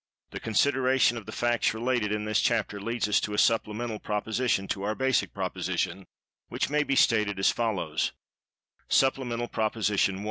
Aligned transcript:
The 0.31 0.39
consideration 0.39 1.15
of 1.15 1.27
the 1.27 1.31
facts 1.31 1.75
related 1.75 2.11
in 2.11 2.25
this 2.25 2.41
chapter, 2.41 2.81
leads 2.81 3.07
us 3.07 3.19
to 3.19 3.35
a 3.35 3.37
supplemental 3.37 3.99
proposition[Pg 3.99 4.23
170] 4.73 4.73
to 4.73 4.81
our 4.81 4.95
Basic 4.95 5.31
Proposition, 5.31 6.07
which 6.47 6.71
may 6.71 6.81
be 6.81 6.95
stated 6.95 7.37
as 7.37 7.51
follows: 7.51 8.11
Supplemental 8.89 9.47
Proposition 9.47 10.15
I. 10.17 10.19